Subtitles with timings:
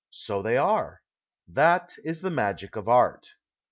[0.09, 0.97] So they arc.
[1.47, 3.35] Tliat is the magic of art.